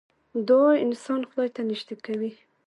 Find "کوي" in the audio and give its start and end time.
2.05-2.31